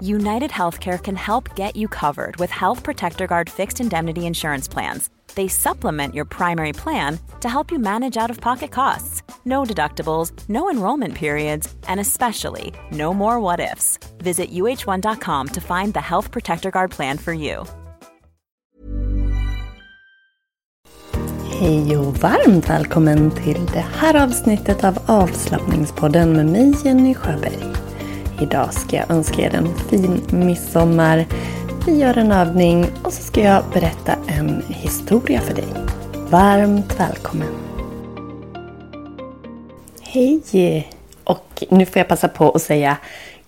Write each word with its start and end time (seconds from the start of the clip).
United 0.00 0.50
Healthcare 0.50 1.02
can 1.02 1.16
help 1.16 1.56
get 1.56 1.74
you 1.74 1.88
covered 1.88 2.36
with 2.36 2.50
Health 2.50 2.84
Protector 2.84 3.26
Guard 3.26 3.50
fixed 3.50 3.80
indemnity 3.80 4.26
insurance 4.26 4.68
plans. 4.68 5.10
They 5.34 5.48
supplement 5.48 6.14
your 6.14 6.24
primary 6.24 6.72
plan 6.72 7.18
to 7.40 7.48
help 7.48 7.72
you 7.72 7.80
manage 7.80 8.16
out 8.16 8.30
of 8.30 8.40
pocket 8.40 8.70
costs. 8.70 9.22
No 9.44 9.64
deductibles, 9.64 10.32
no 10.48 10.70
enrollment 10.70 11.14
periods, 11.14 11.74
and 11.88 11.98
especially 11.98 12.72
no 12.92 13.12
more 13.12 13.40
what 13.40 13.58
ifs. 13.60 13.98
Visit 14.18 14.52
uh1.com 14.52 15.48
to 15.48 15.60
find 15.60 15.94
the 15.94 16.00
Health 16.00 16.30
Protector 16.30 16.70
Guard 16.70 16.90
plan 16.90 17.18
for 17.18 17.32
you. 17.32 17.64
Hej 21.60 21.96
och 21.96 22.16
varmt 22.16 22.70
välkommen 22.70 23.30
till 23.30 23.66
det 23.66 23.84
här 23.94 24.24
avsnittet 24.24 24.84
av 24.84 24.98
avslappningspodden 25.06 26.32
med 26.32 26.46
mig 26.46 26.74
Jenny 26.84 27.14
Sjöberg. 27.14 27.87
Idag 28.40 28.74
ska 28.74 28.96
jag 28.96 29.10
önska 29.10 29.42
er 29.42 29.54
en 29.54 29.74
fin 29.74 30.20
midsommar. 30.30 31.26
Vi 31.86 31.98
gör 31.98 32.18
en 32.18 32.32
övning 32.32 32.86
och 33.04 33.12
så 33.12 33.22
ska 33.22 33.40
jag 33.40 33.64
berätta 33.72 34.12
en 34.28 34.62
historia 34.68 35.40
för 35.40 35.54
dig. 35.54 35.68
Varmt 36.30 37.00
välkommen! 37.00 37.48
Hej! 40.00 40.88
Och 41.24 41.64
nu 41.70 41.86
får 41.86 41.98
jag 41.98 42.08
passa 42.08 42.28
på 42.28 42.50
att 42.50 42.62
säga 42.62 42.96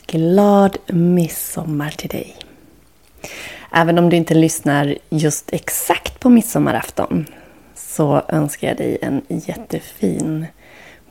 glad 0.07 0.77
midsommar 0.87 1.91
till 1.91 2.11
dig. 2.11 2.37
Även 3.73 3.99
om 3.99 4.11
du 4.11 4.17
inte 4.17 4.35
lyssnar 4.35 4.99
just 5.11 5.53
exakt 5.53 6.21
på 6.21 6.31
midsommarafton 6.31 7.27
så 7.75 8.23
önskar 8.29 8.69
jag 8.69 8.77
dig 8.77 8.99
en 9.03 9.23
jättefin 9.29 10.47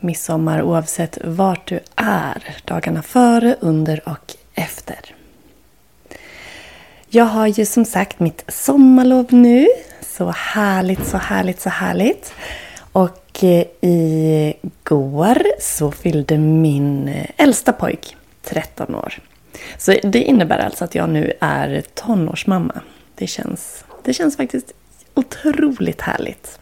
midsommar 0.02 0.62
oavsett 0.62 1.18
vart 1.24 1.68
du 1.68 1.80
är 1.96 2.56
dagarna 2.64 3.02
före, 3.02 3.56
under 3.60 4.08
och 4.08 4.36
efter. 4.54 5.14
Jag 7.08 7.24
har 7.24 7.46
ju 7.46 7.66
som 7.66 7.84
sagt 7.84 8.20
mitt 8.20 8.44
sommarlov 8.48 9.26
nu. 9.30 9.66
Så 10.02 10.30
härligt, 10.30 11.06
så 11.06 11.16
härligt, 11.16 11.60
så 11.60 11.68
härligt. 11.68 12.32
Och 12.92 13.44
eh, 13.44 13.66
igår 13.80 15.42
så 15.60 15.90
fyllde 15.90 16.38
min 16.38 17.08
eh, 17.08 17.26
äldsta 17.36 17.72
pojk 17.72 18.16
13 18.42 18.94
år. 18.94 19.18
Så 19.78 19.94
det 20.02 20.22
innebär 20.22 20.58
alltså 20.58 20.84
att 20.84 20.94
jag 20.94 21.08
nu 21.08 21.32
är 21.40 21.82
tonårsmamma. 21.94 22.80
Det 23.14 23.26
känns, 23.26 23.84
det 24.04 24.12
känns 24.12 24.36
faktiskt 24.36 24.72
otroligt 25.14 26.00
härligt. 26.00 26.58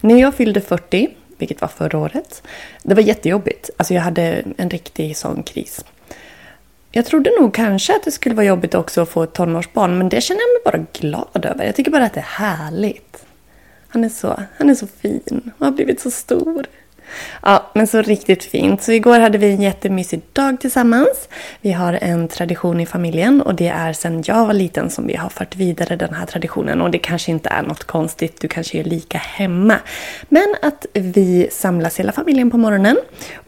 När 0.00 0.20
jag 0.20 0.34
fyllde 0.34 0.60
40, 0.60 1.08
vilket 1.40 1.60
var 1.60 1.68
förra 1.68 1.98
året, 1.98 2.42
det 2.82 2.94
var 2.94 3.02
jättejobbigt. 3.02 3.70
Alltså 3.76 3.94
jag 3.94 4.02
hade 4.02 4.44
en 4.56 4.70
riktig 4.70 5.16
sån 5.16 5.42
kris. 5.42 5.84
Jag 6.92 7.06
trodde 7.06 7.30
nog 7.40 7.54
kanske 7.54 7.96
att 7.96 8.04
det 8.04 8.10
skulle 8.10 8.34
vara 8.34 8.46
jobbigt 8.46 8.74
också 8.74 9.00
att 9.00 9.08
få 9.08 9.22
ett 9.22 9.32
tonårsbarn, 9.32 9.98
men 9.98 10.08
det 10.08 10.20
känner 10.20 10.40
jag 10.40 10.48
mig 10.48 10.72
bara 10.72 10.86
glad 11.00 11.46
över. 11.46 11.64
Jag 11.64 11.76
tycker 11.76 11.90
bara 11.90 12.04
att 12.04 12.14
det 12.14 12.20
är 12.20 12.44
härligt. 12.44 13.24
Han 13.88 14.04
är 14.04 14.08
så, 14.08 14.42
han 14.58 14.70
är 14.70 14.74
så 14.74 14.86
fin 14.86 15.52
och 15.58 15.66
har 15.66 15.72
blivit 15.72 16.00
så 16.00 16.10
stor. 16.10 16.66
Ja, 17.42 17.70
men 17.74 17.86
så 17.86 18.02
riktigt 18.02 18.44
fint. 18.44 18.82
Så 18.82 18.92
igår 18.92 19.18
hade 19.18 19.38
vi 19.38 19.50
en 19.50 19.62
jättemysig 19.62 20.20
dag 20.32 20.60
tillsammans. 20.60 21.28
Vi 21.60 21.72
har 21.72 21.92
en 21.92 22.28
tradition 22.28 22.80
i 22.80 22.86
familjen 22.86 23.42
och 23.42 23.54
det 23.54 23.68
är 23.68 23.92
sedan 23.92 24.22
jag 24.26 24.46
var 24.46 24.54
liten 24.54 24.90
som 24.90 25.06
vi 25.06 25.16
har 25.16 25.28
fört 25.28 25.56
vidare 25.56 25.96
den 25.96 26.14
här 26.14 26.26
traditionen. 26.26 26.80
Och 26.80 26.90
det 26.90 26.98
kanske 26.98 27.30
inte 27.30 27.48
är 27.48 27.62
något 27.62 27.84
konstigt, 27.84 28.40
du 28.40 28.48
kanske 28.48 28.78
är 28.78 28.84
lika 28.84 29.18
hemma. 29.18 29.76
Men 30.28 30.54
att 30.62 30.86
vi 30.92 31.48
samlas 31.50 32.00
hela 32.00 32.12
familjen 32.12 32.50
på 32.50 32.56
morgonen 32.56 32.96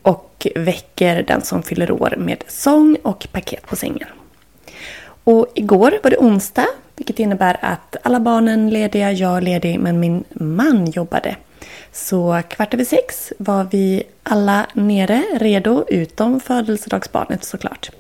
och 0.03 0.47
väcker 0.55 1.23
den 1.23 1.43
som 1.43 1.63
fyller 1.63 1.91
år 1.91 2.15
med 2.19 2.45
sång 2.49 2.97
och 3.03 3.27
paket 3.33 3.67
på 3.67 3.77
sängen. 3.77 4.09
Och 5.25 5.47
igår 5.55 5.99
var 6.03 6.11
det 6.11 6.17
onsdag, 6.17 6.67
vilket 6.97 7.19
innebär 7.19 7.57
att 7.61 7.97
alla 8.03 8.21
barnen 8.21 8.67
är 8.67 8.73
lediga, 8.73 9.13
jag 9.13 9.37
är 9.37 9.41
ledig, 9.41 9.81
men 9.81 10.01
min 10.01 10.25
man 10.31 10.87
jobbade. 10.91 11.37
Så 11.93 12.43
kvart 12.49 12.75
över 12.75 12.85
sex 12.85 13.33
var 13.39 13.65
vi 13.65 14.03
alla 14.23 14.67
nere, 14.73 15.23
redo, 15.35 15.85
utom 15.89 16.41
födelsedagsbarnet 16.41 17.45
såklart. 17.45 17.91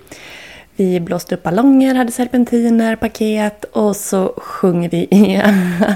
Vi 0.76 1.00
blåste 1.00 1.34
upp 1.34 1.42
ballonger, 1.42 1.94
hade 1.94 2.12
serpentiner, 2.12 2.97
paket 2.97 3.64
och 3.64 3.97
så 3.97 4.34
sjöng 4.36 4.88
vi 4.88 4.97
i 4.97 5.42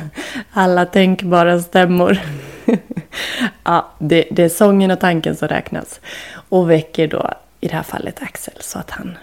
alla 0.53 0.87
tänkbara 0.87 1.61
stämmor. 1.61 2.19
ja, 3.65 3.93
det, 3.99 4.29
det 4.31 4.43
är 4.43 4.49
sången 4.49 4.91
och 4.91 5.01
tanken 5.01 5.37
som 5.37 5.49
räknas. 5.49 6.01
Och 6.49 6.71
väcker 6.71 7.09
då 7.09 7.31
i 7.61 7.69
det 7.69 7.75
här 7.75 7.83
fallet 7.83 8.23
Axel 8.23 8.55
så 8.61 8.79
att 8.79 8.91
han 8.91 9.19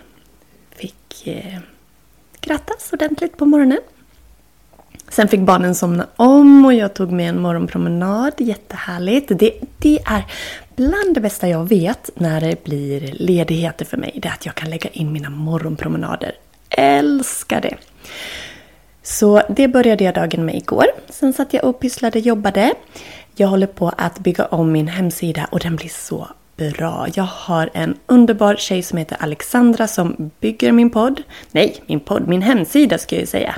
fick 0.76 1.28
eh, 1.28 1.60
grattas 2.42 2.94
ordentligt 2.94 3.38
på 3.38 3.46
morgonen. 3.46 3.80
Sen 5.14 5.28
fick 5.28 5.40
barnen 5.40 5.76
somna 5.76 6.08
om 6.16 6.66
och 6.66 6.74
jag 6.74 6.94
tog 6.94 7.12
med 7.12 7.30
en 7.30 7.42
morgonpromenad. 7.42 8.34
Jättehärligt. 8.38 9.32
Det, 9.40 9.54
det 9.78 10.00
är 10.06 10.24
bland 10.76 11.14
det 11.16 11.22
bästa 11.22 11.50
jag 11.50 11.70
vet 11.70 12.10
när 12.16 12.42
det 12.42 12.64
blir 12.64 13.02
ledigheter 13.14 13.86
för 13.86 13.98
mig. 13.98 14.20
Det 14.22 14.28
är 14.28 14.34
att 14.34 14.46
jag 14.46 14.56
kan 14.56 14.70
lägga 14.70 14.90
in 14.90 15.12
mina 15.12 15.30
morgonpromenader. 15.30 16.32
Älskar 16.70 17.62
det! 17.62 17.76
Så 19.04 19.42
det 19.50 19.68
började 19.68 20.04
jag 20.04 20.14
dagen 20.14 20.46
med 20.46 20.56
igår. 20.56 20.86
Sen 21.10 21.34
satt 21.34 21.54
jag 21.54 21.64
och 21.64 21.80
pysslade, 21.80 22.20
jobbade. 22.20 22.74
Jag 23.36 23.48
håller 23.48 23.68
på 23.68 23.92
att 23.98 24.20
bygga 24.20 24.46
om 24.46 24.72
min 24.72 24.88
hemsida 24.88 25.48
och 25.52 25.60
den 25.60 25.76
blir 25.76 25.90
så 25.90 26.28
bra. 26.58 27.08
Jag 27.14 27.24
har 27.24 27.70
en 27.74 27.98
underbar 28.06 28.56
tjej 28.56 28.84
som 28.84 28.98
heter 28.98 29.18
Alexandra 29.20 29.88
som 29.88 30.32
bygger 30.40 30.72
min 30.72 30.90
podd. 30.90 31.24
Nej, 31.52 31.84
min 31.86 32.00
podd, 32.00 32.28
min 32.28 32.42
hemsida 32.42 32.98
ska 32.98 33.16
jag 33.16 33.22
ju 33.22 33.28
säga. 33.28 33.56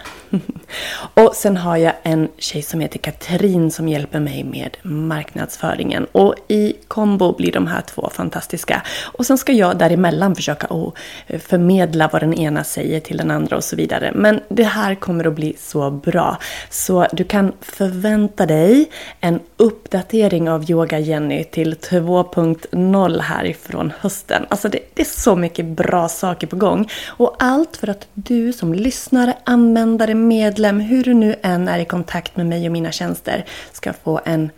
och 1.13 1.35
sen 1.35 1.57
har 1.57 1.77
jag 1.77 1.93
en 2.03 2.27
tjej 2.37 2.61
som 2.61 2.79
heter 2.79 2.99
Katrin 2.99 3.71
som 3.71 3.87
hjälper 3.87 4.19
mig 4.19 4.43
med 4.43 4.77
marknadsföringen. 4.83 6.05
Och 6.11 6.35
i 6.47 6.73
kombo 6.87 7.35
blir 7.35 7.51
de 7.51 7.67
här 7.67 7.81
två 7.81 8.09
fantastiska. 8.13 8.81
Och 9.03 9.25
sen 9.25 9.37
ska 9.37 9.51
jag 9.51 9.77
däremellan 9.77 10.35
försöka 10.35 10.67
att 10.67 10.93
eh, 11.27 11.39
förmedla 11.39 12.09
vad 12.13 12.21
den 12.21 12.33
ena 12.33 12.63
säger 12.63 12.99
till 12.99 13.17
den 13.17 13.31
andra 13.31 13.57
och 13.57 13.63
så 13.63 13.75
vidare. 13.75 14.11
Men 14.15 14.39
det 14.49 14.63
här 14.63 14.95
kommer 14.95 15.27
att 15.27 15.35
bli 15.35 15.55
så 15.59 15.91
bra. 15.91 16.37
Så 16.69 17.07
du 17.11 17.23
kan 17.23 17.51
förvänta 17.61 18.45
dig 18.45 18.89
en 19.19 19.39
uppdatering 19.57 20.49
av 20.49 20.71
Yoga 20.71 20.99
Jenny 20.99 21.43
till 21.43 21.73
2.0 21.73 22.84
noll 22.91 23.21
härifrån 23.21 23.93
hösten. 23.99 24.45
Alltså 24.49 24.69
det, 24.69 24.79
det, 24.93 25.01
är 25.01 25.19
så 25.19 25.35
mycket 25.35 25.65
bra 25.65 26.09
saker 26.09 26.47
på 26.47 26.55
gång. 26.55 26.89
Och 27.07 27.35
allt 27.39 27.77
för 27.77 27.89
att 27.89 28.07
du 28.13 28.53
som 28.53 28.73
lyssnare, 28.73 29.37
användare, 29.43 30.13
medlem, 30.13 30.79
hur 30.79 31.03
du 31.03 31.13
nu 31.13 31.35
än 31.41 31.67
är 31.67 31.79
i 31.79 31.85
kontakt 31.85 32.37
med 32.37 32.45
mig 32.45 32.65
och 32.65 32.71
mina 32.71 32.91
tjänster, 32.91 33.45
ska 33.71 33.93
få 33.93 34.21
en, 34.25 34.49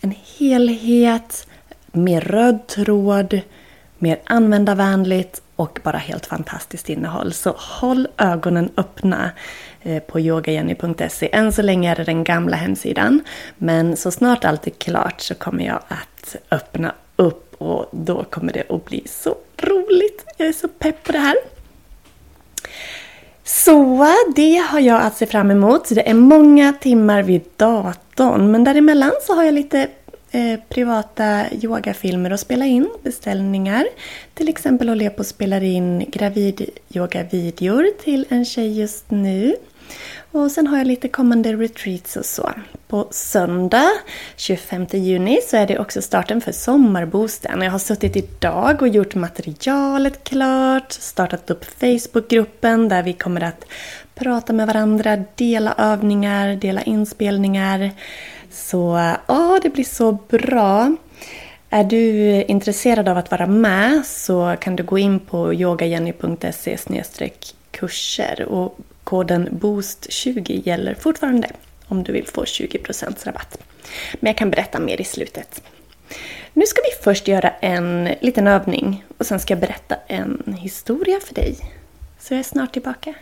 en 0.00 0.14
helhet 0.38 1.46
med 1.92 2.22
röd 2.22 2.66
tråd, 2.66 3.40
mer 3.98 4.20
användarvänligt 4.24 5.42
och 5.58 5.80
bara 5.84 5.96
helt 5.96 6.26
fantastiskt 6.26 6.88
innehåll. 6.88 7.32
Så 7.32 7.54
håll 7.58 8.08
ögonen 8.16 8.70
öppna 8.76 9.30
eh, 9.82 10.02
på 10.02 10.20
yogajenny.se. 10.20 11.28
Än 11.32 11.52
så 11.52 11.62
länge 11.62 11.90
är 11.90 11.96
det 11.96 12.04
den 12.04 12.24
gamla 12.24 12.56
hemsidan. 12.56 13.20
Men 13.56 13.96
så 13.96 14.10
snart 14.10 14.44
allt 14.44 14.66
är 14.66 14.70
klart 14.70 15.20
så 15.20 15.34
kommer 15.34 15.64
jag 15.64 15.80
att 15.88 16.36
öppna 16.50 16.94
upp 17.18 17.54
och 17.58 17.88
då 17.90 18.24
kommer 18.24 18.52
det 18.52 18.64
att 18.68 18.84
bli 18.84 19.02
så 19.06 19.34
roligt. 19.56 20.24
Jag 20.36 20.48
är 20.48 20.52
så 20.52 20.68
pepp 20.68 21.04
på 21.04 21.12
det 21.12 21.18
här. 21.18 21.36
Så 23.44 24.06
det 24.36 24.56
har 24.56 24.80
jag 24.80 25.02
att 25.02 25.16
se 25.16 25.26
fram 25.26 25.50
emot. 25.50 25.88
Det 25.88 26.08
är 26.08 26.14
många 26.14 26.72
timmar 26.72 27.22
vid 27.22 27.42
datorn. 27.56 28.50
Men 28.50 28.64
däremellan 28.64 29.12
så 29.22 29.34
har 29.34 29.44
jag 29.44 29.54
lite 29.54 29.88
eh, 30.30 30.60
privata 30.68 31.44
yogafilmer 31.52 32.30
att 32.30 32.40
spela 32.40 32.64
in, 32.64 32.88
beställningar. 33.02 33.86
Till 34.34 34.48
exempel 34.48 34.88
håller 34.88 35.04
jag 35.04 35.16
på 35.16 35.20
att 35.20 35.26
spela 35.26 35.60
in 35.60 36.04
gravidyogavideor 36.08 37.86
till 38.02 38.26
en 38.28 38.44
tjej 38.44 38.78
just 38.78 39.10
nu. 39.10 39.56
Och 40.32 40.50
sen 40.50 40.66
har 40.66 40.78
jag 40.78 40.86
lite 40.86 41.08
kommande 41.08 41.52
retreats 41.52 42.16
och 42.16 42.24
så. 42.24 42.50
På 42.88 43.08
söndag 43.10 43.90
25 44.36 44.86
juni 44.92 45.38
så 45.48 45.56
är 45.56 45.66
det 45.66 45.78
också 45.78 46.02
starten 46.02 46.40
för 46.40 46.52
Sommarboosten. 46.52 47.62
Jag 47.62 47.70
har 47.70 47.78
suttit 47.78 48.16
idag 48.16 48.82
och 48.82 48.88
gjort 48.88 49.14
materialet 49.14 50.24
klart, 50.24 50.92
startat 50.92 51.50
upp 51.50 51.64
Facebookgruppen 51.64 52.88
där 52.88 53.02
vi 53.02 53.12
kommer 53.12 53.40
att 53.40 53.64
prata 54.14 54.52
med 54.52 54.66
varandra, 54.66 55.24
dela 55.34 55.74
övningar, 55.78 56.56
dela 56.56 56.82
inspelningar. 56.82 57.90
Så 58.50 59.14
ja, 59.26 59.60
det 59.62 59.70
blir 59.70 59.84
så 59.84 60.12
bra. 60.12 60.96
Är 61.70 61.84
du 61.84 62.32
intresserad 62.42 63.08
av 63.08 63.18
att 63.18 63.30
vara 63.30 63.46
med 63.46 64.06
så 64.06 64.56
kan 64.60 64.76
du 64.76 64.82
gå 64.82 64.98
in 64.98 65.20
på 65.20 65.54
yogajenny.se 65.54 66.76
kurser 67.70 68.42
och 68.42 68.78
koden 69.08 69.48
BOOST20 69.48 70.68
gäller 70.68 70.94
fortfarande 70.94 71.48
om 71.86 72.02
du 72.02 72.12
vill 72.12 72.26
få 72.26 72.44
20% 72.44 73.26
rabatt. 73.26 73.58
Men 74.20 74.26
jag 74.26 74.36
kan 74.36 74.50
berätta 74.50 74.80
mer 74.80 75.00
i 75.00 75.04
slutet. 75.04 75.62
Nu 76.52 76.66
ska 76.66 76.80
vi 76.80 77.04
först 77.04 77.28
göra 77.28 77.50
en 77.50 78.04
liten 78.20 78.46
övning 78.46 79.04
och 79.18 79.26
sen 79.26 79.40
ska 79.40 79.54
jag 79.54 79.60
berätta 79.60 79.96
en 80.06 80.56
historia 80.58 81.20
för 81.20 81.34
dig. 81.34 81.58
Så 82.18 82.34
jag 82.34 82.38
är 82.38 82.44
snart 82.44 82.72
tillbaka. 82.72 83.14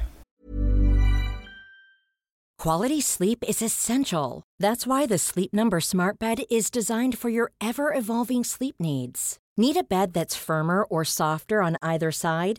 Quality 2.63 3.03
sleep 3.03 3.39
is 3.49 3.63
essential. 3.63 4.43
That's 4.63 4.87
why 4.87 5.09
the 5.09 5.19
Sleep 5.19 5.53
Number 5.53 5.81
smart 5.81 6.19
bed 6.19 6.39
is 6.51 6.71
designed 6.71 7.19
for 7.19 7.31
your 7.31 7.51
ever 7.65 7.99
evolving 7.99 8.45
sleep 8.45 8.75
needs. 8.79 9.37
Need 9.57 9.77
a 9.77 9.85
bed 9.89 10.13
that's 10.13 10.47
firmer 10.47 10.83
or 10.91 11.05
softer 11.05 11.63
on 11.63 11.77
either 11.83 12.11
side? 12.11 12.59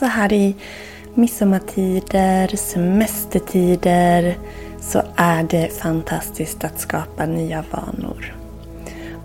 Så 0.00 0.06
här 0.06 0.32
i 0.32 0.54
midsommartider, 1.14 2.56
semestertider 2.56 4.38
så 4.80 5.02
är 5.16 5.42
det 5.42 5.72
fantastiskt 5.72 6.64
att 6.64 6.80
skapa 6.80 7.26
nya 7.26 7.64
vanor. 7.70 8.34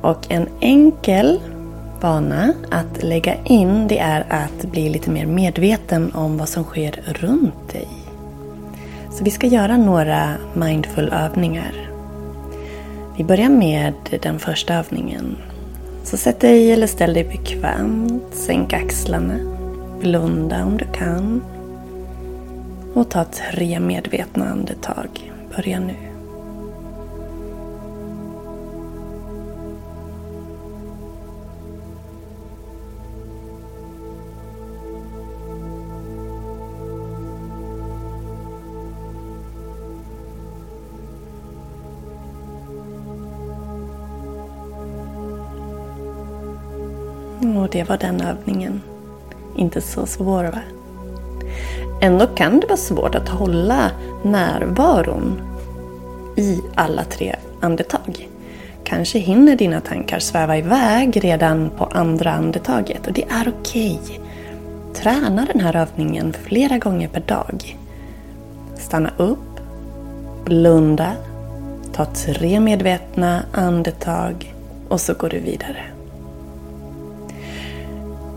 Och 0.01 0.31
en 0.31 0.47
enkel 0.59 1.39
vana 2.01 2.53
att 2.71 3.03
lägga 3.03 3.35
in 3.43 3.87
det 3.87 3.99
är 3.99 4.25
att 4.29 4.71
bli 4.71 4.89
lite 4.89 5.09
mer 5.09 5.25
medveten 5.25 6.11
om 6.13 6.37
vad 6.37 6.49
som 6.49 6.63
sker 6.63 7.03
runt 7.05 7.69
dig. 7.71 7.87
Så 9.11 9.23
vi 9.23 9.31
ska 9.31 9.47
göra 9.47 9.77
några 9.77 10.33
mindful 10.53 11.09
övningar. 11.09 11.89
Vi 13.17 13.23
börjar 13.23 13.49
med 13.49 13.93
den 14.21 14.39
första 14.39 14.73
övningen. 14.73 15.37
Så 16.03 16.17
sätt 16.17 16.39
dig 16.39 16.71
eller 16.71 16.87
ställ 16.87 17.13
dig 17.13 17.23
bekvämt, 17.23 18.23
sänk 18.33 18.73
axlarna, 18.73 19.54
blunda 20.05 20.63
om 20.63 20.77
du 20.77 20.85
kan 20.93 21.43
och 22.93 23.09
ta 23.09 23.23
tre 23.23 23.79
medvetna 23.79 24.45
andetag. 24.45 25.33
Börja 25.55 25.79
nu. 25.79 25.95
Och 47.59 47.69
det 47.69 47.89
var 47.89 47.97
den 47.97 48.21
övningen. 48.21 48.81
Inte 49.55 49.81
så 49.81 50.05
svår 50.05 50.43
va? 50.43 50.59
Ändå 52.01 52.27
kan 52.27 52.59
det 52.59 52.67
vara 52.67 52.77
svårt 52.77 53.15
att 53.15 53.29
hålla 53.29 53.91
närvaron 54.23 55.41
i 56.37 56.61
alla 56.75 57.03
tre 57.03 57.35
andetag. 57.61 58.29
Kanske 58.83 59.19
hinner 59.19 59.55
dina 59.55 59.81
tankar 59.81 60.19
sväva 60.19 60.57
iväg 60.57 61.23
redan 61.23 61.69
på 61.77 61.85
andra 61.85 62.31
andetaget 62.31 63.07
och 63.07 63.13
det 63.13 63.23
är 63.23 63.53
okej. 63.59 63.99
Okay. 64.03 64.19
Träna 64.93 65.47
den 65.53 65.61
här 65.61 65.75
övningen 65.75 66.33
flera 66.43 66.77
gånger 66.77 67.07
per 67.07 67.21
dag. 67.21 67.77
Stanna 68.77 69.11
upp, 69.17 69.59
blunda, 70.45 71.11
ta 71.93 72.05
tre 72.05 72.59
medvetna 72.59 73.43
andetag 73.51 74.55
och 74.89 75.01
så 75.01 75.13
går 75.13 75.29
du 75.29 75.39
vidare. 75.39 75.94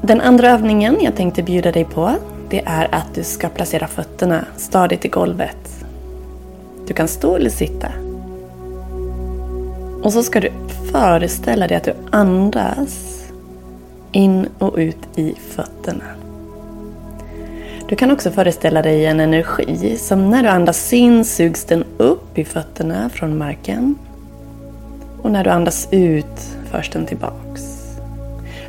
Den 0.09 0.21
andra 0.21 0.51
övningen 0.51 0.97
jag 1.01 1.17
tänkte 1.17 1.43
bjuda 1.43 1.73
dig 1.73 1.85
på 1.85 2.15
det 2.49 2.63
är 2.67 2.95
att 2.95 3.15
du 3.15 3.25
ska 3.25 3.49
placera 3.49 3.87
fötterna 3.87 4.45
stadigt 4.57 5.05
i 5.05 5.09
golvet. 5.09 5.85
Du 6.87 6.95
kan 6.95 7.09
stå 7.09 7.37
eller 7.37 7.51
sitta. 7.51 7.89
Och 10.03 10.13
så 10.13 10.23
ska 10.23 10.41
du 10.41 10.53
föreställa 10.93 11.67
dig 11.67 11.77
att 11.77 11.85
du 11.85 11.95
andas 12.11 13.25
in 14.13 14.49
och 14.59 14.75
ut 14.77 15.19
i 15.19 15.35
fötterna. 15.51 16.05
Du 17.89 17.97
kan 17.97 18.11
också 18.11 18.31
föreställa 18.31 18.83
dig 18.83 19.07
en 19.07 19.21
energi 19.21 19.97
som 19.99 20.31
när 20.31 20.43
du 20.43 20.49
andas 20.49 20.93
in 20.93 21.25
sugs 21.25 21.65
den 21.65 21.85
upp 21.97 22.39
i 22.39 22.45
fötterna 22.45 23.09
från 23.09 23.39
marken. 23.39 23.95
Och 25.23 25.31
när 25.31 25.45
du 25.45 25.51
andas 25.51 25.89
ut 25.91 26.57
förs 26.71 26.91
den 26.91 27.07
tillbaks. 27.07 27.78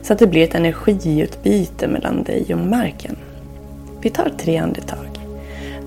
Så 0.09 0.13
att 0.13 0.19
det 0.19 0.27
blir 0.27 0.43
ett 0.43 0.55
energiutbyte 0.55 1.87
mellan 1.87 2.23
dig 2.23 2.45
och 2.53 2.59
marken. 2.59 3.15
Vi 4.01 4.09
tar 4.09 4.31
tre 4.39 4.57
andetag. 4.57 5.07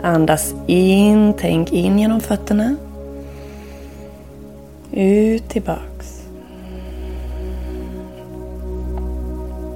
Andas 0.02 0.54
in, 0.66 1.34
tänk 1.38 1.72
in 1.72 1.98
genom 1.98 2.20
fötterna. 2.20 2.76
Ut 4.92 5.48
tillbaks. 5.48 6.22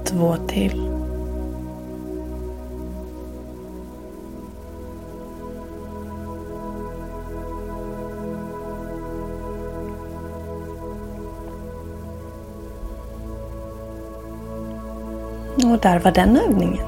Två 0.05 0.37
till. 0.49 0.86
Och 15.77 15.83
där 15.83 15.99
var 15.99 16.11
den 16.11 16.37
övningen. 16.37 16.87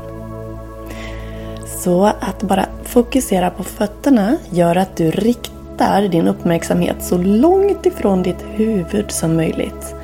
Så 1.67 2.05
att 2.05 2.43
bara 2.43 2.67
fokusera 2.85 3.51
på 3.51 3.65
fötterna 3.65 4.37
gör 4.51 4.77
att 4.77 4.97
du 4.97 5.11
riktar 5.11 6.03
din 6.03 6.29
uppmärksamhet 6.29 6.97
så 7.01 7.19
långt 7.19 7.87
ifrån 7.87 8.23
ditt 8.23 8.45
huvud 8.51 9.11
som 9.11 9.37
möjligt. 9.37 9.95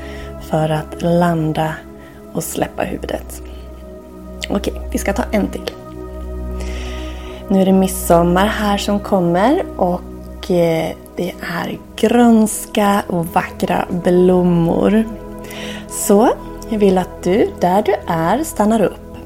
För 0.42 0.68
att 0.68 1.02
landa 1.02 1.74
och 2.32 2.44
släppa 2.44 2.82
huvudet. 2.82 3.42
Okej, 4.50 4.74
vi 4.92 4.98
ska 4.98 5.12
ta 5.12 5.22
en 5.30 5.46
till. 5.46 5.70
Nu 7.48 7.60
är 7.60 7.66
det 7.66 7.72
midsommar 7.72 8.46
här 8.46 8.78
som 8.78 9.00
kommer 9.00 9.62
och 9.76 10.50
eh, 10.50 10.92
det 11.16 11.34
är 11.40 11.78
grönska 11.96 13.02
och 13.06 13.26
vackra 13.26 13.86
blommor. 14.04 15.04
Så 15.90 16.30
jag 16.70 16.78
vill 16.78 16.98
att 16.98 17.22
du, 17.22 17.50
där 17.60 17.82
du 17.82 17.94
är, 18.06 18.44
stannar 18.44 18.82
upp. 18.82 19.16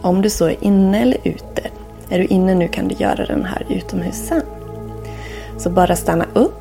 Om 0.00 0.22
du 0.22 0.30
så 0.30 0.46
är 0.46 0.64
inne 0.64 1.02
eller 1.02 1.18
ute. 1.24 1.62
Är 2.08 2.18
du 2.18 2.24
inne 2.24 2.54
nu 2.54 2.68
kan 2.68 2.88
du 2.88 2.94
göra 2.94 3.26
den 3.26 3.44
här 3.44 3.66
utomhus 3.68 4.26
sen. 4.28 4.42
Så 5.58 5.70
bara 5.70 5.96
stanna 5.96 6.26
upp 6.34 6.60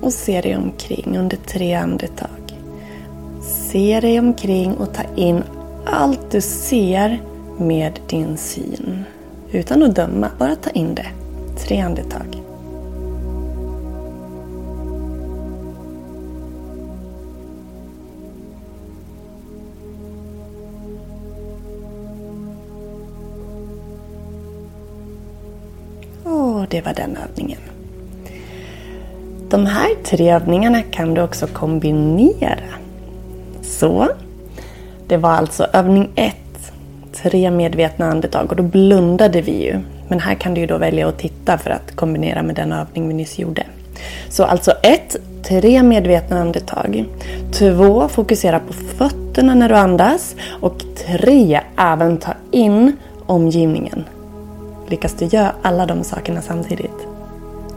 och 0.00 0.12
se 0.12 0.40
dig 0.40 0.56
omkring 0.56 1.18
under 1.18 1.36
tre 1.36 1.74
andetag. 1.74 2.58
Se 3.40 4.00
dig 4.00 4.18
omkring 4.18 4.76
och 4.76 4.94
ta 4.94 5.02
in 5.16 5.42
allt 5.84 6.30
du 6.30 6.40
ser 6.40 7.20
med 7.58 8.00
din 8.06 8.36
syn. 8.36 9.04
Utan 9.50 9.82
att 9.82 9.94
döma, 9.94 10.30
bara 10.38 10.56
ta 10.56 10.70
in 10.70 10.94
det. 10.94 11.06
Tre 11.56 11.80
andetag. 11.80 12.47
Det 26.68 26.80
var 26.80 26.94
den 26.94 27.18
övningen. 27.28 27.58
De 29.50 29.66
här 29.66 29.88
tre 30.04 30.30
övningarna 30.30 30.82
kan 30.82 31.14
du 31.14 31.22
också 31.22 31.46
kombinera. 31.46 32.58
Så, 33.62 34.08
det 35.06 35.16
var 35.16 35.30
alltså 35.30 35.64
övning 35.72 36.10
ett, 36.14 36.72
tre 37.12 37.50
medvetna 37.50 38.10
andetag 38.10 38.50
och 38.50 38.56
då 38.56 38.62
blundade 38.62 39.40
vi 39.40 39.64
ju. 39.64 39.80
Men 40.08 40.20
här 40.20 40.34
kan 40.34 40.54
du 40.54 40.60
ju 40.60 40.66
då 40.66 40.78
välja 40.78 41.08
att 41.08 41.18
titta 41.18 41.58
för 41.58 41.70
att 41.70 41.96
kombinera 41.96 42.42
med 42.42 42.54
den 42.54 42.72
övning 42.72 43.08
vi 43.08 43.14
nyss 43.14 43.38
gjorde. 43.38 43.66
Så 44.28 44.44
alltså 44.44 44.70
ett, 44.82 45.16
tre 45.42 45.82
medvetna 45.82 46.40
andetag. 46.40 47.04
Två, 47.52 48.08
fokusera 48.08 48.60
på 48.60 48.72
fötterna 48.72 49.54
när 49.54 49.68
du 49.68 49.74
andas. 49.74 50.36
Och 50.60 50.82
tre, 51.06 51.60
även 51.76 52.18
ta 52.18 52.32
in 52.50 52.96
omgivningen. 53.26 54.04
Lyckas 54.90 55.14
du 55.14 55.24
göra 55.24 55.52
alla 55.62 55.86
de 55.86 56.04
sakerna 56.04 56.42
samtidigt, 56.42 57.06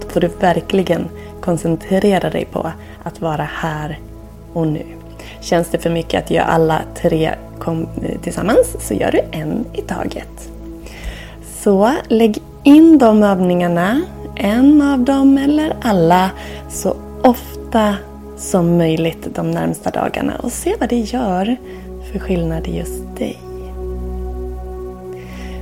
då 0.02 0.10
får 0.10 0.20
du 0.20 0.28
verkligen 0.28 1.08
koncentrera 1.42 2.30
dig 2.30 2.46
på 2.46 2.72
att 3.04 3.22
vara 3.22 3.48
här 3.54 4.00
och 4.54 4.68
nu. 4.68 4.86
Känns 5.42 5.70
det 5.70 5.78
för 5.78 5.90
mycket 5.90 6.24
att 6.24 6.32
göra 6.32 6.46
alla 6.46 6.82
tre 6.96 7.26
eh, 7.68 8.20
tillsammans 8.22 8.76
så 8.80 8.94
gör 8.94 9.12
du 9.12 9.20
en 9.32 9.66
i 9.74 9.82
taget. 9.82 10.52
Så 11.64 11.92
lägg 12.08 12.38
in 12.64 12.98
de 12.98 13.24
övningarna, 13.24 14.02
en 14.36 14.82
av 14.82 15.00
dem 15.00 15.38
eller 15.38 15.76
alla, 15.82 16.32
så 16.70 16.96
ofta 17.24 17.96
som 18.38 18.78
möjligt 18.78 19.36
de 19.36 19.52
närmsta 19.52 19.90
dagarna 19.90 20.34
och 20.44 20.52
se 20.52 20.76
vad 20.80 20.90
det 20.90 21.00
gör 21.00 21.56
för 22.12 22.20
skillnad 22.20 22.68
i 22.68 22.78
just 22.78 23.18
dig. 23.18 23.40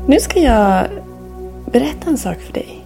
Nu 0.07 0.19
ska 0.19 0.39
jag 0.39 0.85
berätta 1.71 2.09
en 2.09 2.17
sak 2.17 2.37
för 2.39 2.53
dig. 2.53 2.85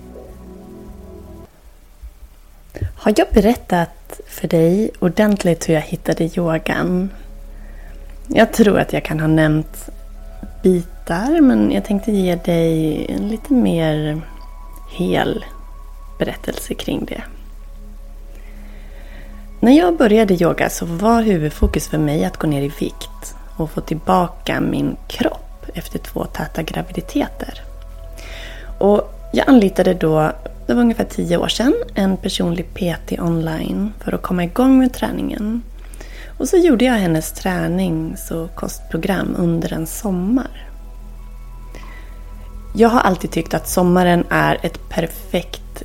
Har 2.95 3.13
jag 3.17 3.27
berättat 3.33 4.21
för 4.27 4.47
dig 4.47 4.91
ordentligt 4.99 5.69
hur 5.69 5.73
jag 5.73 5.81
hittade 5.81 6.23
yogan? 6.37 7.09
Jag 8.27 8.53
tror 8.53 8.79
att 8.79 8.93
jag 8.93 9.05
kan 9.05 9.19
ha 9.19 9.27
nämnt 9.27 9.89
bitar 10.63 11.41
men 11.41 11.71
jag 11.71 11.85
tänkte 11.85 12.11
ge 12.11 12.35
dig 12.35 13.05
en 13.09 13.27
lite 13.27 13.53
mer 13.53 14.21
hel 14.91 15.45
berättelse 16.19 16.73
kring 16.73 17.05
det. 17.05 17.21
När 19.59 19.71
jag 19.77 19.97
började 19.97 20.33
yoga 20.33 20.69
så 20.69 20.85
var 20.85 21.21
huvudfokus 21.21 21.87
för 21.87 21.97
mig 21.97 22.25
att 22.25 22.37
gå 22.37 22.47
ner 22.47 22.61
i 22.61 22.71
vikt 22.79 23.35
och 23.57 23.71
få 23.71 23.81
tillbaka 23.81 24.61
min 24.61 24.97
kropp 25.07 25.65
efter 25.73 25.99
två 25.99 26.25
täta 26.25 26.63
graviditeter. 26.63 27.61
Och 28.77 29.13
jag 29.31 29.49
anlitade 29.49 29.93
då, 29.93 30.31
det 30.67 30.73
var 30.73 30.81
ungefär 30.81 31.03
tio 31.03 31.37
år 31.37 31.47
sedan, 31.47 31.73
en 31.95 32.17
personlig 32.17 32.65
PT 32.73 33.19
online 33.19 33.93
för 33.99 34.11
att 34.11 34.21
komma 34.21 34.43
igång 34.43 34.79
med 34.79 34.93
träningen. 34.93 35.61
Och 36.37 36.47
så 36.47 36.57
gjorde 36.57 36.85
jag 36.85 36.93
hennes 36.93 37.31
tränings 37.31 38.31
och 38.31 38.55
kostprogram 38.55 39.35
under 39.37 39.73
en 39.73 39.87
sommar. 39.87 40.67
Jag 42.75 42.89
har 42.89 42.99
alltid 42.99 43.31
tyckt 43.31 43.53
att 43.53 43.67
sommaren 43.67 44.23
är 44.29 44.59
ett 44.63 44.89
perfekt, 44.89 45.83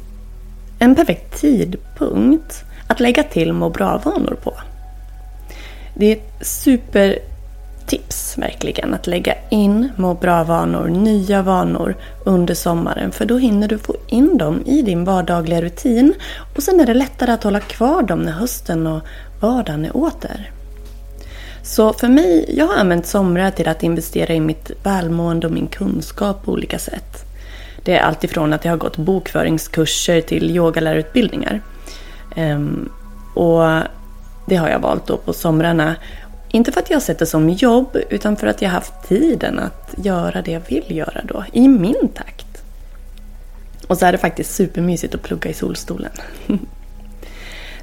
en 0.79 0.95
perfekt 0.95 1.41
tidpunkt 1.41 2.65
att 2.87 3.01
lägga 3.01 3.23
till 3.23 3.53
må 3.53 3.71
bra-vanor 3.71 4.37
på. 4.43 4.55
Det 5.95 6.07
är 6.07 6.17
ett 6.17 6.47
super 6.47 7.19
tips 7.89 8.39
verkligen 8.39 8.95
att 8.95 9.07
lägga 9.07 9.35
in 9.51 9.89
må 9.97 10.15
bra-vanor, 10.15 10.89
nya 10.89 11.43
vanor 11.43 11.97
under 12.25 12.55
sommaren 12.55 13.13
för 13.13 13.25
då 13.25 13.39
hinner 13.39 13.69
du 13.69 13.79
få 13.79 13.97
in 14.07 14.39
dem 14.39 14.63
i 14.67 14.83
din 14.83 15.05
vardagliga 15.05 15.63
rutin 15.63 16.15
och 16.57 16.63
sen 16.63 16.81
är 16.81 16.87
det 16.87 16.95
lättare 16.95 17.33
att 17.33 17.45
hålla 17.45 17.61
kvar 17.61 18.03
dem 18.03 18.19
när 18.23 18.33
hösten 18.33 18.87
och 18.87 19.01
vardagen 19.41 19.85
är 19.85 19.97
åter. 19.97 20.51
Så 21.63 21.93
för 21.93 22.09
mig, 22.09 22.55
jag 22.57 22.67
har 22.67 22.77
använt 22.77 23.07
somrar 23.07 23.51
till 23.51 23.69
att 23.69 23.83
investera 23.83 24.35
i 24.35 24.41
mitt 24.41 24.71
välmående 24.83 25.47
och 25.47 25.53
min 25.53 25.67
kunskap 25.67 26.45
på 26.45 26.53
olika 26.53 26.79
sätt. 26.79 27.25
Det 27.85 27.97
är 27.97 28.01
alltifrån 28.01 28.53
att 28.53 28.65
jag 28.65 28.73
har 28.73 28.79
gått 28.79 28.97
bokföringskurser 28.97 30.21
till 30.21 30.51
yogalärarutbildningar. 30.51 31.61
Ehm, 32.37 32.89
och 33.35 33.63
det 34.47 34.57
har 34.57 34.69
jag 34.69 34.79
valt 34.79 35.07
då 35.07 35.17
på 35.17 35.33
somrarna. 35.33 35.95
Inte 36.51 36.73
för 36.73 36.81
att 36.81 36.91
jag 36.91 36.97
har 36.97 37.01
sett 37.01 37.19
det 37.19 37.27
som 37.27 37.51
jobb, 37.51 37.97
utan 38.11 38.37
för 38.37 38.47
att 38.47 38.63
jag 38.63 38.69
har 38.69 38.75
haft 38.75 39.09
tiden 39.09 39.59
att 39.59 39.95
göra 39.97 40.43
det 40.43 40.51
jag 40.51 40.63
vill 40.69 40.97
göra 40.97 41.21
då, 41.25 41.45
i 41.53 41.69
min 41.69 42.09
takt. 42.15 42.63
Och 43.87 43.99
så 43.99 44.07
är 44.07 44.13
det 44.13 44.19
faktiskt 44.19 44.55
supermysigt 44.55 45.15
att 45.15 45.23
plugga 45.23 45.51
i 45.51 45.55
solstolen. 45.55 46.11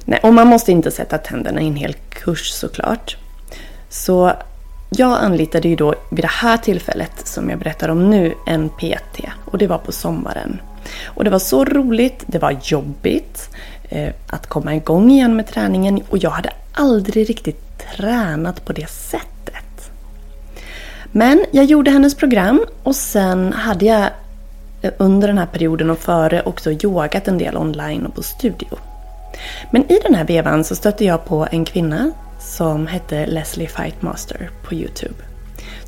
Nej, 0.04 0.20
och 0.22 0.34
man 0.34 0.46
måste 0.46 0.72
inte 0.72 0.90
sätta 0.90 1.18
tänderna 1.18 1.60
i 1.60 1.66
en 1.66 1.76
hel 1.76 1.94
kurs 1.94 2.50
såklart. 2.50 3.16
Så 3.88 4.32
jag 4.90 5.18
anlitade 5.18 5.68
ju 5.68 5.76
då 5.76 5.94
vid 6.10 6.24
det 6.24 6.30
här 6.30 6.56
tillfället 6.56 7.26
som 7.26 7.50
jag 7.50 7.58
berättar 7.58 7.88
om 7.88 8.10
nu 8.10 8.34
en 8.46 8.68
PT 8.68 9.20
och 9.44 9.58
det 9.58 9.66
var 9.66 9.78
på 9.78 9.92
sommaren. 9.92 10.60
Och 11.04 11.24
det 11.24 11.30
var 11.30 11.38
så 11.38 11.64
roligt, 11.64 12.24
det 12.26 12.38
var 12.38 12.58
jobbigt 12.62 13.48
eh, 13.88 14.12
att 14.26 14.46
komma 14.46 14.74
igång 14.74 15.10
igen 15.10 15.36
med 15.36 15.46
träningen 15.46 16.02
och 16.08 16.18
jag 16.18 16.30
hade 16.30 16.50
aldrig 16.72 17.30
riktigt 17.30 17.65
tränat 17.96 18.64
på 18.64 18.72
det 18.72 18.90
sättet. 18.90 19.90
Men 21.12 21.44
jag 21.50 21.64
gjorde 21.64 21.90
hennes 21.90 22.14
program 22.14 22.66
och 22.82 22.96
sen 22.96 23.52
hade 23.52 23.84
jag 23.84 24.10
eh, 24.82 24.92
under 24.98 25.28
den 25.28 25.38
här 25.38 25.46
perioden 25.46 25.90
och 25.90 25.98
före 25.98 26.42
också 26.42 26.70
yogat 26.70 27.28
en 27.28 27.38
del 27.38 27.56
online 27.56 28.06
och 28.06 28.14
på 28.14 28.22
studio. 28.22 28.78
Men 29.70 29.92
i 29.92 29.98
den 30.02 30.14
här 30.14 30.24
vevan 30.24 30.64
så 30.64 30.76
stötte 30.76 31.04
jag 31.04 31.24
på 31.24 31.48
en 31.50 31.64
kvinna 31.64 32.10
som 32.40 32.86
hette 32.86 33.26
Leslie 33.26 33.68
Fightmaster 33.68 34.50
på 34.62 34.74
Youtube. 34.74 35.14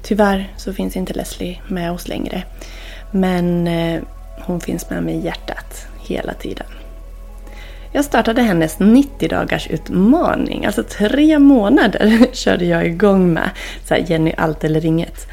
Tyvärr 0.03 0.53
så 0.57 0.73
finns 0.73 0.97
inte 0.97 1.13
Leslie 1.13 1.61
med 1.69 1.93
oss 1.93 2.09
längre. 2.09 2.43
Men 3.11 3.67
eh, 3.67 4.03
hon 4.41 4.61
finns 4.61 4.91
med 4.91 5.03
mig 5.03 5.15
i 5.15 5.21
hjärtat 5.21 5.87
hela 6.01 6.35
tiden. 6.35 6.67
Jag 7.99 8.05
startade 8.05 8.43
hennes 8.43 8.79
90 8.79 9.29
dagars 9.29 9.67
utmaning, 9.71 10.67
alltså 10.67 10.83
tre 10.83 11.39
månader 11.39 12.27
körde 12.33 12.65
jag 12.65 12.87
igång 12.87 13.33
med. 13.33 13.51
Så 13.85 13.95
här, 13.95 14.05
Jenny 14.09 14.33
allt 14.37 14.65
eller 14.65 14.87
inget. 14.87 15.27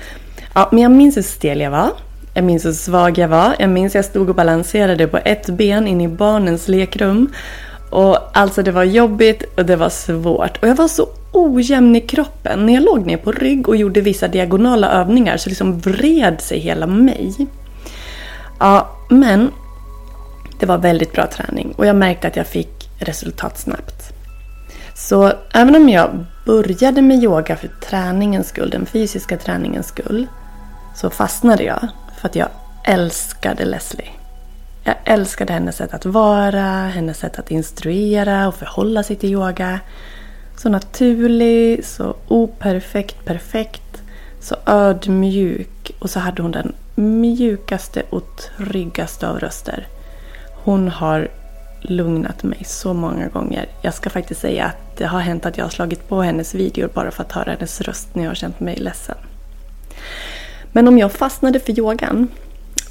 Ja, 0.53 0.69
men 0.72 0.84
jag 0.84 0.91
minns 0.91 1.17
hur 1.17 1.22
stel 1.22 1.62
jag 1.62 1.72
var. 1.72 1.91
Jag 2.34 2.43
minns 2.43 2.65
hur 2.65 2.72
svag 2.72 3.17
jag 3.17 3.27
var. 3.27 3.55
Jag 3.60 3.69
minns 3.69 3.95
hur 3.95 3.98
jag 3.98 4.05
stod 4.05 4.29
och 4.29 4.36
balanserade 4.36 5.07
på 5.07 5.17
ett 5.17 5.50
ben 5.50 5.88
in 5.88 6.01
i 6.01 6.07
barnens 6.07 6.67
lekrum. 6.67 7.34
Och 7.89 8.38
alltså 8.38 8.63
det 8.63 8.72
var 8.72 8.84
jobbigt 8.84 9.43
och 9.57 9.65
det 9.65 9.75
var 9.75 9.89
svårt. 9.89 10.57
Och 10.62 10.67
jag 10.67 10.75
var 10.75 10.88
så 10.88 11.07
ojämn 11.31 11.95
i 11.95 12.01
kroppen. 12.01 12.65
När 12.65 12.74
jag 12.74 12.84
låg 12.84 13.05
ner 13.05 13.17
på 13.17 13.31
rygg 13.31 13.69
och 13.69 13.75
gjorde 13.75 14.01
vissa 14.01 14.27
diagonala 14.27 14.91
övningar 14.91 15.38
så 15.38 15.50
liksom 15.50 15.79
vred 15.79 16.41
sig 16.41 16.60
hela 16.60 16.88
mig. 16.88 17.34
Ja, 18.60 18.89
men 19.10 19.51
det 20.60 20.66
var 20.66 20.78
väldigt 20.78 21.14
bra 21.14 21.28
träning 21.28 21.74
och 21.78 21.86
jag 21.86 21.96
märkte 21.96 22.28
att 22.28 22.36
jag 22.36 22.48
fick 22.48 22.90
resultat 23.00 23.58
snabbt. 23.58 24.14
Så 24.96 25.34
även 25.54 25.76
om 25.76 25.90
jag 25.90 26.26
började 26.46 27.02
med 27.02 27.24
yoga 27.24 27.56
för 27.56 27.68
träningens 27.68 28.48
skull, 28.48 28.70
den 28.70 28.86
fysiska 28.86 29.38
träningens 29.38 29.88
skull, 29.88 30.28
så 30.96 31.10
fastnade 31.10 31.64
jag 31.64 31.88
för 32.20 32.28
att 32.28 32.36
jag 32.36 32.50
älskade 32.84 33.66
Leslie. 33.66 34.10
Jag 34.84 34.96
älskade 35.04 35.54
hennes 35.54 35.76
sätt 35.76 35.94
att 35.94 36.06
vara, 36.06 36.88
hennes 36.88 37.18
sätt 37.18 37.40
att 37.40 37.52
instruera 37.52 38.48
och 38.48 38.56
förhålla 38.56 39.04
sig 39.04 39.16
till 39.16 39.32
yoga. 39.32 39.80
Så 40.58 40.70
naturlig, 40.70 41.86
så 41.86 42.16
operfekt 42.28 43.26
perfekt, 43.26 44.04
så 44.40 44.56
ödmjuk 44.66 45.92
och 46.00 46.10
så 46.10 46.20
hade 46.20 46.42
hon 46.42 46.52
den 46.52 46.74
mjukaste 46.96 48.04
och 48.10 48.42
tryggaste 48.58 49.30
av 49.30 49.40
röster. 49.40 49.88
Hon 50.65 50.88
har 50.88 51.27
lugnat 51.81 52.43
mig 52.43 52.63
så 52.65 52.93
många 52.93 53.27
gånger. 53.27 53.65
Jag 53.81 53.93
ska 53.93 54.10
faktiskt 54.10 54.41
säga 54.41 54.65
att 54.65 54.98
det 54.98 55.05
har 55.05 55.19
hänt 55.19 55.45
att 55.45 55.57
jag 55.57 55.65
har 55.65 55.69
slagit 55.69 56.07
på 56.07 56.22
hennes 56.22 56.55
videor 56.55 56.89
bara 56.93 57.12
för 57.12 57.24
att 57.24 57.31
höra 57.31 57.51
hennes 57.51 57.81
röst 57.81 58.15
när 58.15 58.24
jag 58.24 58.29
har 58.29 58.36
känt 58.36 58.60
mig 58.60 58.75
ledsen. 58.75 59.15
Men 60.72 60.88
om 60.88 60.98
jag 60.98 61.12
fastnade 61.12 61.60
för 61.60 61.79
yogan? 61.79 62.27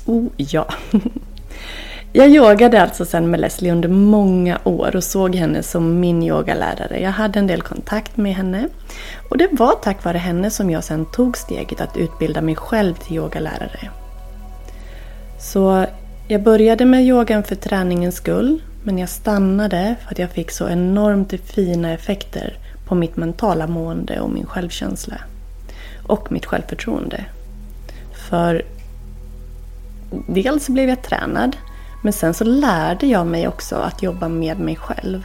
Oh 0.07 0.27
ja! 0.37 0.69
Jag 2.17 2.29
yogade 2.29 2.83
alltså 2.83 3.05
sen 3.05 3.31
med 3.31 3.41
Leslie 3.41 3.73
under 3.73 3.89
många 3.89 4.59
år 4.65 4.97
och 4.97 5.05
såg 5.05 5.35
henne 5.35 5.63
som 5.63 6.01
min 6.01 6.23
yogalärare. 6.23 7.01
Jag 7.01 7.11
hade 7.11 7.39
en 7.39 7.47
del 7.47 7.63
kontakt 7.63 8.17
med 8.17 8.35
henne. 8.35 8.69
Och 9.31 9.39
det 9.39 9.49
var 9.53 9.73
tack 9.83 10.05
vare 10.05 10.19
henne 10.19 10.51
som 10.51 10.71
jag 10.71 10.85
sen 10.85 11.07
tog 11.07 11.39
steget 11.39 11.81
att 11.81 11.97
utbilda 11.97 12.41
mig 12.41 12.57
själv 12.57 12.95
till 12.95 13.17
yogalärare. 13.17 13.91
Så 15.39 15.87
jag 16.29 16.43
började 16.43 16.85
med 16.85 17.05
yogan 17.05 17.43
för 17.43 17.55
träningens 17.55 18.17
skull 18.17 18.63
men 18.83 18.99
jag 18.99 19.09
stannade 19.09 19.97
för 20.03 20.11
att 20.11 20.19
jag 20.19 20.31
fick 20.31 20.51
så 20.51 20.69
enormt 20.69 21.33
fina 21.45 21.93
effekter 21.93 22.59
på 22.87 22.95
mitt 22.95 23.17
mentala 23.17 23.67
mående 23.67 24.21
och 24.21 24.31
min 24.31 24.47
självkänsla. 24.47 25.17
Och 26.07 26.33
mitt 26.33 26.47
självförtroende. 26.47 27.25
För 28.31 28.63
dels 30.29 30.69
blev 30.69 30.89
jag 30.89 31.03
tränad 31.03 31.57
men 32.03 32.13
sen 32.13 32.35
så 32.35 32.45
lärde 32.45 33.07
jag 33.07 33.27
mig 33.27 33.49
också 33.49 33.77
att 33.77 34.03
jobba 34.03 34.29
med 34.29 34.59
mig 34.61 34.77
själv. 34.77 35.23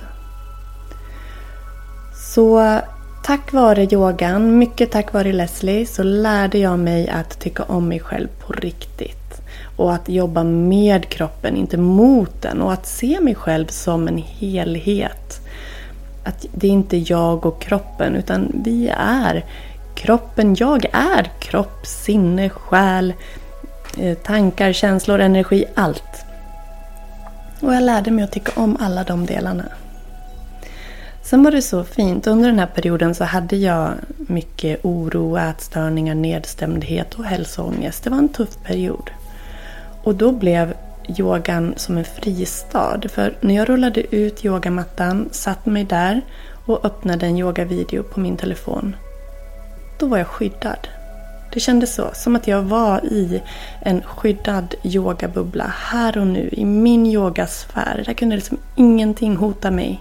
Så 2.33 2.79
tack 3.23 3.53
vare 3.53 3.87
yogan, 3.91 4.57
mycket 4.57 4.91
tack 4.91 5.13
vare 5.13 5.33
Leslie, 5.33 5.85
så 5.85 6.03
lärde 6.03 6.57
jag 6.57 6.79
mig 6.79 7.09
att 7.09 7.39
tycka 7.39 7.63
om 7.63 7.87
mig 7.87 7.99
själv 7.99 8.27
på 8.39 8.53
riktigt. 8.53 9.18
Och 9.79 9.93
att 9.93 10.09
jobba 10.09 10.43
med 10.43 11.09
kroppen, 11.09 11.55
inte 11.55 11.77
mot 11.77 12.41
den. 12.41 12.61
Och 12.61 12.73
att 12.73 12.85
se 12.85 13.19
mig 13.21 13.35
själv 13.35 13.67
som 13.67 14.07
en 14.07 14.17
helhet. 14.17 15.39
Att 16.23 16.45
det 16.53 16.67
är 16.67 16.71
inte 16.71 16.97
jag 16.97 17.45
och 17.45 17.61
kroppen, 17.61 18.15
utan 18.15 18.51
vi 18.63 18.91
är 18.97 19.45
kroppen. 19.95 20.55
Jag 20.59 20.85
är 20.91 21.31
kropp, 21.39 21.85
sinne, 21.85 22.49
själ, 22.49 23.13
eh, 23.97 24.17
tankar, 24.17 24.73
känslor, 24.73 25.19
energi, 25.19 25.65
allt. 25.75 26.25
Och 27.61 27.73
jag 27.73 27.83
lärde 27.83 28.11
mig 28.11 28.23
att 28.23 28.31
tycka 28.31 28.61
om 28.61 28.77
alla 28.79 29.03
de 29.03 29.25
delarna. 29.25 29.65
Sen 31.23 31.43
var 31.43 31.51
det 31.51 31.61
så 31.61 31.83
fint. 31.83 32.27
Under 32.27 32.49
den 32.49 32.59
här 32.59 32.71
perioden 32.75 33.15
så 33.15 33.23
hade 33.23 33.55
jag 33.55 33.91
mycket 34.17 34.85
oro, 34.85 35.37
ätstörningar, 35.37 36.15
nedstämdhet 36.15 37.13
och 37.13 37.25
hälsoångest. 37.25 38.03
Det 38.03 38.09
var 38.09 38.17
en 38.17 38.29
tuff 38.29 38.57
period. 38.63 39.09
Och 40.09 40.15
då 40.15 40.31
blev 40.31 40.73
yogan 41.19 41.73
som 41.77 41.97
en 41.97 42.05
fristad. 42.05 43.01
För 43.09 43.37
när 43.41 43.55
jag 43.55 43.69
rullade 43.69 44.15
ut 44.15 44.45
yogamattan, 44.45 45.29
satt 45.31 45.65
mig 45.65 45.83
där 45.83 46.21
och 46.65 46.85
öppnade 46.85 47.25
en 47.25 47.37
yogavideo 47.37 48.03
på 48.03 48.19
min 48.19 48.37
telefon. 48.37 48.95
Då 49.99 50.07
var 50.07 50.17
jag 50.17 50.27
skyddad. 50.27 50.87
Det 51.53 51.59
kändes 51.59 51.95
så, 51.95 52.09
som 52.13 52.35
att 52.35 52.47
jag 52.47 52.61
var 52.61 53.05
i 53.05 53.41
en 53.81 54.01
skyddad 54.01 54.75
yogabubbla 54.83 55.73
här 55.77 56.17
och 56.17 56.27
nu, 56.27 56.49
i 56.51 56.65
min 56.65 57.05
yogasfär. 57.05 58.03
Där 58.05 58.13
kunde 58.13 58.35
liksom 58.35 58.57
ingenting 58.75 59.35
hota 59.35 59.71
mig. 59.71 59.99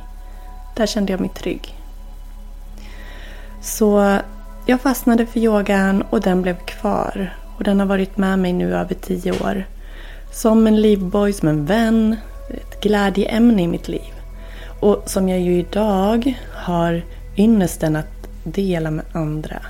Där 0.77 0.87
kände 0.87 1.13
jag 1.13 1.21
mig 1.21 1.31
trygg. 1.31 1.75
Så 3.63 4.19
jag 4.67 4.81
fastnade 4.81 5.27
för 5.27 5.41
yogan 5.41 6.03
och 6.03 6.21
den 6.21 6.43
blev 6.43 6.57
kvar. 6.57 7.35
Och 7.57 7.65
den 7.65 7.81
har 7.81 7.87
varit 7.87 8.17
med 8.17 8.39
mig 8.39 8.53
nu 8.53 8.75
över 8.75 8.95
tio 8.95 9.33
år. 9.33 9.65
Som 10.39 10.67
en 10.67 10.81
livboj, 10.81 11.33
som 11.33 11.49
en 11.49 11.65
vän, 11.67 12.17
ett 12.51 12.81
glädjeämne 12.81 13.63
i 13.63 13.67
mitt 13.67 13.89
liv. 13.89 14.13
Och 14.81 15.03
som 15.07 15.29
jag 15.29 15.41
ju 15.41 15.59
idag 15.59 16.39
har 16.53 17.03
ynnesten 17.37 17.97
att 17.97 18.29
dela 18.45 18.91
med 18.91 19.05
andra. 19.13 19.63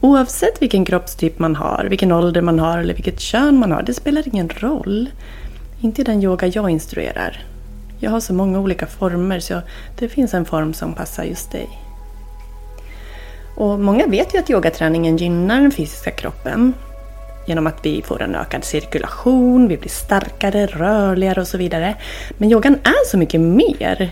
Oavsett 0.00 0.62
vilken 0.62 0.84
kroppstyp 0.84 1.38
man 1.38 1.56
har, 1.56 1.86
vilken 1.90 2.12
ålder 2.12 2.40
man 2.40 2.58
har 2.58 2.78
eller 2.78 2.94
vilket 2.94 3.20
kön 3.20 3.58
man 3.58 3.72
har, 3.72 3.82
det 3.82 3.94
spelar 3.94 4.28
ingen 4.28 4.48
roll. 4.48 5.10
Inte 5.80 6.00
i 6.00 6.04
den 6.04 6.22
yoga 6.22 6.46
jag 6.46 6.70
instruerar. 6.70 7.42
Jag 7.98 8.10
har 8.10 8.20
så 8.20 8.34
många 8.34 8.60
olika 8.60 8.86
former 8.86 9.40
så 9.40 9.60
det 9.98 10.08
finns 10.08 10.34
en 10.34 10.44
form 10.44 10.74
som 10.74 10.94
passar 10.94 11.24
just 11.24 11.52
dig. 11.52 11.68
Och 13.56 13.80
Många 13.80 14.06
vet 14.06 14.34
ju 14.34 14.38
att 14.38 14.50
yogaträningen 14.50 15.16
gynnar 15.16 15.60
den 15.60 15.70
fysiska 15.70 16.10
kroppen. 16.10 16.72
Genom 17.46 17.66
att 17.66 17.78
vi 17.82 18.02
får 18.02 18.22
en 18.22 18.34
ökad 18.34 18.64
cirkulation, 18.64 19.68
vi 19.68 19.76
blir 19.76 19.90
starkare, 19.90 20.66
rörligare 20.66 21.40
och 21.40 21.48
så 21.48 21.58
vidare. 21.58 21.94
Men 22.38 22.50
yogan 22.50 22.74
är 22.74 23.06
så 23.06 23.18
mycket 23.18 23.40
mer. 23.40 24.10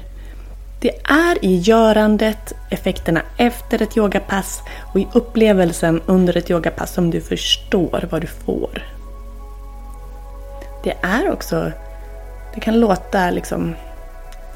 Det 0.81 0.97
är 1.05 1.45
i 1.45 1.57
görandet, 1.57 2.53
effekterna 2.71 3.23
efter 3.37 3.83
ett 3.83 3.97
yogapass 3.97 4.61
och 4.93 5.01
i 5.01 5.09
upplevelsen 5.13 6.01
under 6.07 6.37
ett 6.37 6.51
yogapass 6.51 6.93
som 6.93 7.11
du 7.11 7.21
förstår 7.21 8.09
vad 8.11 8.21
du 8.21 8.27
får. 8.27 8.83
Det 10.85 10.95
är 11.03 11.33
också, 11.33 11.73
det 12.55 12.61
kan 12.61 12.81
låta 12.81 13.31
liksom 13.31 13.75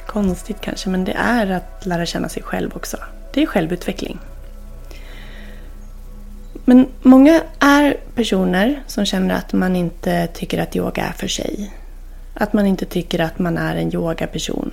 konstigt 0.06 0.60
kanske, 0.60 0.88
men 0.88 1.04
det 1.04 1.12
är 1.12 1.50
att 1.50 1.86
lära 1.86 2.06
känna 2.06 2.28
sig 2.28 2.42
själv 2.42 2.76
också. 2.76 2.96
Det 3.32 3.42
är 3.42 3.46
självutveckling. 3.46 4.18
Men 6.68 6.86
många 7.02 7.42
är 7.60 7.96
personer 8.14 8.82
som 8.86 9.04
känner 9.04 9.34
att 9.34 9.52
man 9.52 9.76
inte 9.76 10.26
tycker 10.26 10.62
att 10.62 10.76
yoga 10.76 11.02
är 11.02 11.12
för 11.12 11.28
sig. 11.28 11.72
Att 12.34 12.52
man 12.52 12.66
inte 12.66 12.84
tycker 12.84 13.20
att 13.20 13.38
man 13.38 13.58
är 13.58 13.76
en 13.76 13.94
yogaperson. 13.94 14.72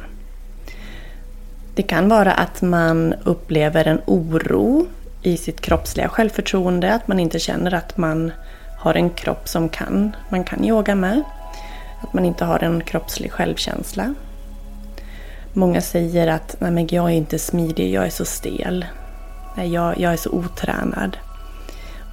Det 1.75 1.84
kan 1.84 2.10
vara 2.10 2.34
att 2.34 2.62
man 2.62 3.13
upplever 3.23 3.88
en 3.88 4.01
oro 4.06 4.88
i 5.21 5.38
sitt 5.38 5.62
kroppsliga 5.62 6.10
självförtroende, 6.10 6.93
att 6.93 7.08
man 7.08 7.19
inte 7.19 7.39
känner 7.39 7.73
att 7.73 7.97
man 7.97 8.32
har 8.79 8.93
en 8.93 9.10
kropp 9.10 9.47
som 9.47 9.69
kan, 9.69 10.15
man 10.29 10.43
kan 10.43 10.65
yoga 10.65 10.95
med. 10.95 11.23
Att 12.01 12.13
man 12.13 12.25
inte 12.25 12.45
har 12.45 12.63
en 12.63 12.84
kroppslig 12.84 13.32
självkänsla. 13.32 14.13
Många 15.53 15.82
säger 15.82 16.27
att 16.27 16.56
Nej, 16.60 16.71
men 16.71 16.88
jag 16.88 17.06
är 17.06 17.15
inte 17.15 17.39
smidig, 17.39 17.93
jag 17.93 18.06
är 18.06 18.10
så 18.10 18.25
stel. 18.25 18.86
Nej, 19.58 19.73
jag, 19.73 19.99
jag 19.99 20.13
är 20.13 20.17
så 20.17 20.29
otränad. 20.29 21.17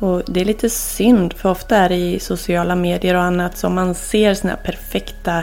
Och 0.00 0.22
det 0.26 0.40
är 0.40 0.44
lite 0.44 0.70
synd, 0.70 1.32
för 1.32 1.50
ofta 1.50 1.76
är 1.76 1.88
det 1.88 1.96
i 1.96 2.20
sociala 2.20 2.74
medier 2.74 3.14
och 3.14 3.22
annat 3.22 3.58
som 3.58 3.74
man 3.74 3.94
ser 3.94 4.34
såna 4.34 4.52
här 4.52 4.60
perfekta 4.64 5.42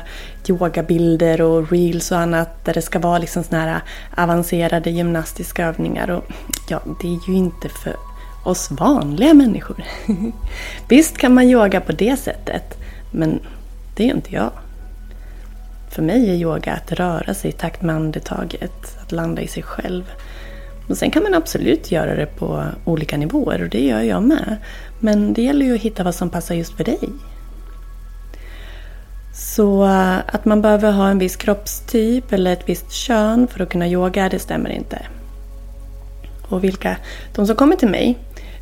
yogabilder 0.50 1.42
och 1.42 1.72
reels 1.72 2.12
och 2.12 2.18
annat 2.18 2.66
där 2.66 2.74
det 2.74 2.82
ska 2.82 3.00
vara 3.00 3.18
liksom 3.18 3.44
såna 3.44 3.62
här 3.62 3.82
avancerade 4.16 4.90
gymnastiska 4.90 5.66
övningar. 5.68 6.10
Och 6.10 6.24
ja, 6.70 6.82
det 7.02 7.08
är 7.08 7.30
ju 7.30 7.36
inte 7.36 7.70
för 7.70 7.96
oss 8.46 8.72
vanliga 8.72 9.34
människor. 9.34 9.84
Visst 10.90 11.18
kan 11.18 11.34
man 11.34 11.44
yoga 11.44 11.82
på 11.82 11.92
det 11.92 12.18
sättet, 12.18 12.78
men 13.12 13.40
det 13.96 14.10
är 14.10 14.16
inte 14.16 14.36
jag. 14.36 14.52
För 15.90 16.02
mig 16.02 16.30
är 16.30 16.34
yoga 16.34 16.74
att 16.74 16.92
röra 16.92 17.34
sig 17.34 17.50
i 17.50 17.54
takt 17.54 17.82
med 17.82 17.96
andetaget, 17.96 18.98
att 19.02 19.12
landa 19.12 19.42
i 19.42 19.48
sig 19.48 19.64
själv. 19.64 20.04
Men 20.88 20.96
sen 20.96 21.12
kan 21.12 21.24
man 21.24 21.34
absolut 21.34 21.92
göra 21.92 22.16
det 22.16 22.26
på 22.26 22.66
olika 22.86 23.18
nivåer 23.18 23.64
och 23.64 23.70
det 23.70 23.86
gör 23.86 24.02
jag 24.02 24.24
med. 24.24 24.58
Men 25.00 25.34
det 25.34 25.42
gäller 25.42 25.66
ju 25.66 25.76
att 25.76 25.82
hitta 25.82 26.04
vad 26.04 26.16
som 26.16 26.30
passar 26.30 26.56
just 26.56 26.78
för 26.78 26.84
dig. 26.84 27.00
Så 29.34 29.84
eh, 29.84 30.18
att 30.18 30.46
man 30.46 30.62
behöver 30.62 30.92
ha 30.92 31.10
en 31.10 31.20
viss 31.20 31.36
kroppstyp 31.36 32.34
eller 32.34 32.54
ett 32.54 32.70
visst 32.70 32.92
kön 32.92 33.48
för 33.48 33.64
att 33.64 33.70
kunna 33.70 33.88
yoga, 33.88 34.30
det 34.30 34.40
stämmer 34.40 34.70
inte. 34.70 35.00
Och 36.50 36.64
vilka, 36.64 36.98
de 37.36 37.48
som 37.48 37.56
kommer 37.56 37.76
till 37.76 37.90
mig, 37.90 38.18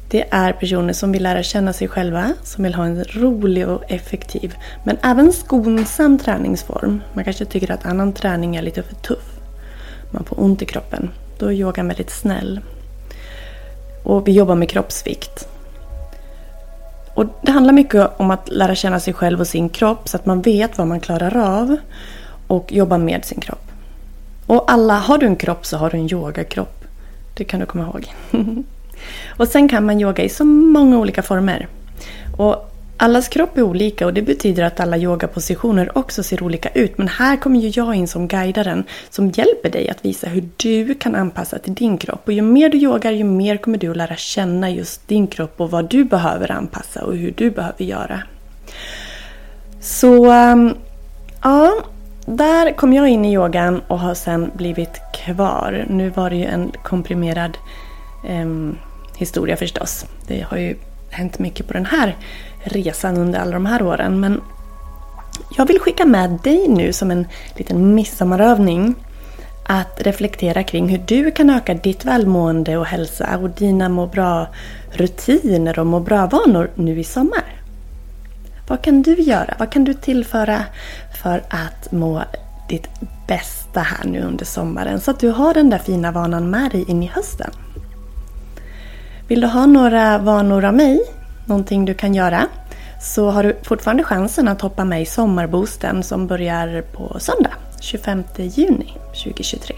det 0.10 0.26
är 0.32 0.54
personer 0.54 0.94
som 0.94 1.12
vill 1.12 1.24
lära 1.24 1.44
känna 1.44 1.74
sig 1.74 1.88
själva, 1.88 2.34
som 2.44 2.64
vill 2.64 2.74
ha 2.74 2.86
en 2.86 3.04
rolig 3.04 3.68
och 3.68 3.92
effektiv, 3.92 4.56
men 4.84 4.98
även 5.04 5.34
skonsam 5.34 6.20
träningsform. 6.20 7.02
Man 7.14 7.24
kanske 7.24 7.46
tycker 7.46 7.72
att 7.72 7.86
annan 7.86 8.14
träning 8.14 8.56
är 8.56 8.62
lite 8.62 8.84
för 8.84 8.96
tuff. 8.96 9.40
Man 10.12 10.26
får 10.26 10.44
ont 10.44 10.62
i 10.62 10.66
kroppen. 10.66 11.10
Då 11.39 11.45
är 11.45 11.52
yogan 11.52 11.88
väldigt 11.88 12.10
snäll. 12.10 12.60
Och 14.04 14.28
vi 14.28 14.32
jobbar 14.32 14.56
med 14.56 14.69
kroppsvikt. 14.69 15.48
Och 17.13 17.26
det 17.41 17.52
handlar 17.52 17.74
mycket 17.74 18.19
om 18.19 18.32
att 18.32 18.50
lära 18.50 18.76
känna 18.76 19.00
sig 19.00 19.13
själv 19.13 19.39
och 19.39 19.48
sin 19.48 19.69
kropp 19.69 20.10
så 20.10 20.17
att 20.17 20.26
man 20.26 20.41
vet 20.41 20.78
vad 20.78 20.88
man 20.88 21.00
klarar 21.00 21.38
av 21.38 21.78
och 22.48 22.71
jobba 22.71 22.98
med 22.98 23.26
sin 23.26 23.39
kropp. 23.39 23.71
Och 24.45 24.71
alla, 24.71 24.93
har 24.93 25.17
du 25.17 25.26
en 25.26 25.36
kropp 25.36 25.65
så 25.65 25.78
har 25.78 25.89
du 25.89 25.98
en 25.98 26.12
yogakropp. 26.12 26.84
Det 27.34 27.43
kan 27.43 27.60
du 27.60 27.65
komma 27.65 27.84
ihåg. 27.84 28.13
och 29.38 29.48
sen 29.48 29.69
kan 29.69 29.86
man 29.86 30.02
yoga 30.02 30.24
i 30.24 30.30
så 30.30 30.45
många 30.45 30.98
olika 30.98 31.21
former. 31.21 31.67
Och 32.38 32.75
Allas 32.98 33.28
kropp 33.28 33.58
är 33.58 33.62
olika 33.62 34.06
och 34.06 34.14
det 34.14 34.22
betyder 34.22 34.64
att 34.64 34.80
alla 34.80 34.98
yogapositioner 34.98 35.98
också 35.98 36.24
ser 36.24 36.44
olika 36.44 36.70
ut. 36.70 36.98
Men 36.98 37.08
här 37.08 37.38
kommer 37.38 37.60
ju 37.60 37.68
jag 37.68 37.96
in 37.96 38.08
som 38.08 38.28
guidaren 38.28 38.84
som 39.10 39.30
hjälper 39.30 39.70
dig 39.70 39.90
att 39.90 40.06
visa 40.06 40.28
hur 40.28 40.50
du 40.58 40.96
kan 40.96 41.16
anpassa 41.16 41.60
till 41.60 41.74
din 41.74 41.98
kropp. 41.98 42.22
Och 42.26 42.34
ju 42.34 42.42
mer 42.42 42.70
du 42.70 42.78
yogar, 42.78 43.12
ju 43.12 43.24
mer 43.24 43.58
kommer 43.58 43.78
du 43.78 43.92
att 43.92 43.98
lära 43.98 44.16
känna 44.16 44.70
just 44.70 45.08
din 45.08 45.28
kropp 45.28 45.62
och 45.62 45.72
vad 45.72 45.90
du 45.90 46.04
behöver 46.04 46.52
anpassa 46.52 47.04
och 47.06 47.16
hur 47.16 47.34
du 47.38 47.52
behöver 47.52 47.86
göra. 47.86 48.22
Så 49.82 50.32
um, 50.32 50.74
ja, 51.44 51.74
där 52.26 52.72
kom 52.72 52.94
jag 52.94 53.10
in 53.10 53.26
i 53.26 53.34
yogan 53.34 53.82
och 53.88 54.00
har 54.00 54.14
sen 54.14 54.52
blivit 54.54 55.02
kvar. 55.14 55.86
Nu 55.90 56.10
var 56.10 56.30
det 56.30 56.36
ju 56.36 56.46
en 56.46 56.72
komprimerad 56.84 57.58
eh, 58.28 58.46
historia 59.18 59.58
förstås. 59.58 60.06
Det 60.28 60.42
har 60.42 60.58
ju 60.58 60.76
hänt 61.10 61.40
mycket 61.40 61.68
på 61.68 61.74
den 61.74 61.86
här 61.86 62.16
resan 62.65 63.17
under 63.17 63.39
alla 63.39 63.51
de 63.51 63.65
här 63.65 63.82
åren. 63.84 64.19
Men 64.19 64.41
jag 65.58 65.65
vill 65.65 65.80
skicka 65.80 66.06
med 66.06 66.39
dig 66.43 66.67
nu 66.67 66.93
som 66.93 67.12
en 67.12 67.28
liten 67.56 67.95
midsommarövning 67.95 68.95
att 69.67 70.01
reflektera 70.01 70.63
kring 70.63 70.88
hur 70.88 70.97
du 70.97 71.32
kan 71.32 71.49
öka 71.49 71.73
ditt 71.73 72.06
välmående 72.06 72.78
och 72.78 72.86
hälsa 72.86 73.38
och 73.38 73.49
dina 73.49 73.89
må 73.89 74.08
bra-rutiner 74.08 75.80
och 75.80 75.86
må 75.86 75.99
bra-vanor 75.99 76.69
nu 76.75 76.99
i 76.99 77.04
sommar. 77.04 77.62
Vad 78.67 78.82
kan 78.82 79.01
du 79.01 79.15
göra? 79.21 79.56
Vad 79.60 79.71
kan 79.71 79.84
du 79.84 79.93
tillföra 79.93 80.63
för 81.21 81.43
att 81.49 81.91
må 81.91 82.23
ditt 82.69 82.88
bästa 83.28 83.80
här 83.80 84.06
nu 84.06 84.21
under 84.21 84.45
sommaren 84.45 84.99
så 84.99 85.12
att 85.12 85.19
du 85.19 85.30
har 85.30 85.54
den 85.54 85.69
där 85.69 85.78
fina 85.78 86.12
vanan 86.12 86.49
med 86.49 86.71
dig 86.71 86.86
in 86.88 87.04
i 87.04 87.08
hösten? 87.08 87.51
Vill 89.28 89.41
du 89.41 89.47
ha 89.47 89.65
några 89.65 90.17
vanor 90.17 90.65
av 90.65 90.73
mig 90.73 91.14
någonting 91.46 91.86
du 91.86 91.94
kan 91.94 92.16
göra 92.16 92.48
så 93.02 93.30
har 93.30 93.44
du 93.44 93.56
fortfarande 93.64 94.04
chansen 94.04 94.48
att 94.48 94.62
hoppa 94.62 94.86
med 94.86 95.02
i 95.02 95.06
Sommarboosten 95.06 96.04
som 96.04 96.28
börjar 96.28 96.82
på 96.82 97.20
söndag 97.20 97.54
25 97.80 98.24
juni 98.38 98.94
2023. 99.24 99.76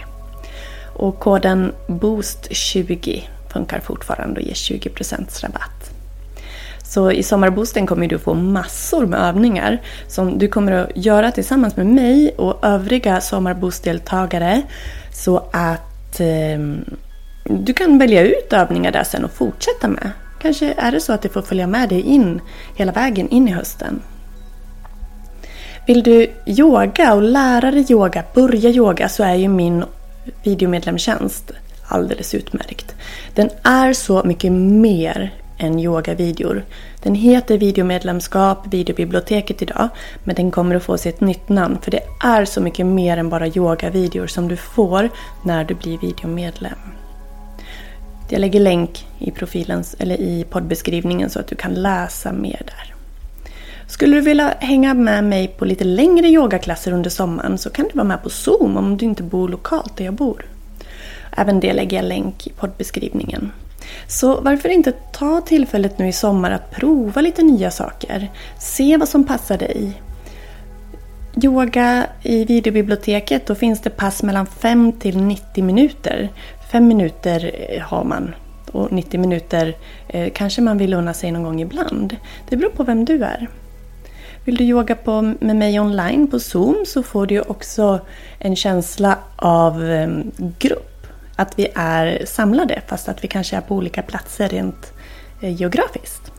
Och 0.94 1.20
koden 1.20 1.74
BOOST20 1.88 3.22
funkar 3.54 3.80
fortfarande 3.80 4.40
och 4.40 4.46
ger 4.46 4.54
20% 4.54 5.44
rabatt. 5.44 5.92
Så 6.84 7.12
i 7.12 7.24
Sommarboosten 7.24 7.88
kommer 7.88 8.08
du 8.08 8.20
få 8.20 8.34
massor 8.34 9.06
med 9.06 9.20
övningar 9.20 9.82
som 10.08 10.38
du 10.38 10.48
kommer 10.48 10.72
att 10.72 10.90
göra 10.96 11.32
tillsammans 11.32 11.76
med 11.76 11.86
mig 11.86 12.36
och 12.38 12.66
övriga 12.66 13.22
sommarboostdeltagare 13.22 14.62
så 15.14 15.38
att 15.52 16.20
eh, 16.20 16.60
du 17.44 17.74
kan 17.74 18.00
välja 18.00 18.24
ut 18.24 18.54
övningar 18.54 18.92
där 18.92 19.04
sen 19.04 19.26
och 19.26 19.32
fortsätta 19.32 19.88
med. 19.88 20.12
Kanske 20.42 20.74
är 20.78 20.92
det 20.92 21.00
så 21.00 21.14
att 21.14 21.22
det 21.22 21.30
får 21.30 21.42
följa 21.42 21.68
med 21.68 21.90
dig 21.90 22.02
in 22.02 22.42
hela 22.76 22.92
vägen 22.92 23.30
in 23.30 23.48
i 23.48 23.52
hösten. 23.52 24.02
Vill 25.88 26.04
du 26.04 26.32
yoga 26.46 27.14
och 27.14 27.22
lära 27.22 27.72
dig 27.72 27.86
yoga, 27.90 28.24
börja 28.34 28.70
yoga, 28.70 29.10
så 29.10 29.24
är 29.24 29.36
ju 29.36 29.48
min 29.48 29.84
videomedlemstjänst 30.44 31.52
alldeles 31.88 32.36
utmärkt. 32.36 32.96
Den 33.36 33.50
är 33.64 33.94
så 33.94 34.24
mycket 34.24 34.52
mer 34.52 35.34
än 35.58 35.80
yogavideor. 35.80 36.64
Den 37.04 37.16
heter 37.16 37.58
videomedlemskap, 37.58 38.74
videobiblioteket 38.74 39.62
idag, 39.62 39.90
men 40.24 40.36
den 40.36 40.52
kommer 40.52 40.76
att 40.76 40.84
få 40.84 40.98
sig 40.98 41.10
ett 41.10 41.22
nytt 41.22 41.50
namn 41.50 41.78
för 41.82 41.92
det 41.92 42.02
är 42.24 42.46
så 42.46 42.62
mycket 42.62 42.86
mer 42.86 43.18
än 43.18 43.30
bara 43.30 43.48
yogavideor 43.48 44.28
som 44.28 44.48
du 44.48 44.58
får 44.58 45.10
när 45.44 45.64
du 45.64 45.74
blir 45.74 45.98
videomedlem. 45.98 46.80
Jag 48.30 48.40
lägger 48.40 48.60
länk 48.60 49.08
i 49.20 49.32
profilens, 49.32 49.96
eller 50.00 50.22
i 50.22 50.46
poddbeskrivningen 50.50 51.30
så 51.30 51.40
att 51.40 51.48
du 51.48 51.56
kan 51.56 51.74
läsa 51.74 52.32
mer 52.32 52.62
där. 52.66 52.94
Skulle 53.88 54.16
du 54.16 54.22
vilja 54.22 54.54
hänga 54.60 54.94
med 54.94 55.24
mig 55.24 55.48
på 55.48 55.66
lite 55.66 55.84
längre 55.84 56.28
yogaklasser 56.28 56.92
under 56.92 57.10
sommaren 57.10 57.58
så 57.58 57.70
kan 57.70 57.86
du 57.86 57.92
vara 57.94 58.08
med 58.08 58.24
på 58.24 58.30
Zoom 58.30 58.78
om 58.78 58.98
du 58.98 59.06
inte 59.06 59.24
bor 59.24 59.50
lokalt 59.50 59.98
där 59.98 60.06
jag 60.06 60.14
bor. 60.14 60.46
Även 61.38 61.60
det 61.60 61.74
lägger 61.74 61.98
jag 61.98 62.06
länk 62.06 62.48
i 62.48 62.50
poddbeskrivningen. 62.50 63.52
Så 64.08 64.42
varför 64.42 64.70
inte 64.70 64.92
ta 64.92 65.42
tillfället 65.42 65.98
nu 66.00 66.08
i 66.08 66.14
sommar 66.14 66.52
att 66.52 66.72
prova 66.72 67.22
lite 67.22 67.44
nya 67.44 67.72
saker. 67.72 68.32
Se 68.60 68.98
vad 68.98 69.10
som 69.10 69.24
passar 69.24 69.58
dig. 69.58 70.02
Yoga 71.44 72.08
i 72.24 72.46
videobiblioteket, 72.46 73.48
då 73.48 73.56
finns 73.56 73.82
det 73.82 73.90
pass 73.90 74.24
mellan 74.24 74.46
5 74.46 74.92
till 74.92 75.18
90 75.18 75.64
minuter. 75.64 76.30
Fem 76.72 76.88
minuter 76.88 77.52
eh, 77.70 77.82
har 77.82 78.04
man 78.04 78.36
och 78.72 78.92
90 78.92 79.20
minuter 79.20 79.76
eh, 80.08 80.32
kanske 80.34 80.62
man 80.62 80.78
vill 80.78 80.94
unna 80.94 81.14
sig 81.14 81.32
någon 81.32 81.44
gång 81.44 81.62
ibland. 81.62 82.16
Det 82.50 82.56
beror 82.56 82.70
på 82.70 82.84
vem 82.84 83.06
du 83.06 83.24
är. 83.24 83.48
Vill 84.46 84.56
du 84.56 84.64
yoga 84.64 84.96
på, 84.96 85.22
med 85.22 85.56
mig 85.56 85.80
online 85.80 86.28
på 86.28 86.40
Zoom 86.40 86.86
så 86.88 87.04
får 87.04 87.26
du 87.26 87.42
också 87.42 88.00
en 88.40 88.56
känsla 88.56 89.18
av 89.36 89.84
eh, 89.84 90.10
grupp. 90.60 91.08
Att 91.36 91.60
vi 91.60 91.68
är 91.76 92.26
samlade 92.26 92.82
fast 92.88 93.10
att 93.10 93.24
vi 93.24 93.28
kanske 93.28 93.58
är 93.58 93.62
på 93.62 93.76
olika 93.76 94.02
platser 94.02 94.50
rent 94.50 94.94
eh, 95.42 95.56
geografiskt. 95.56 96.32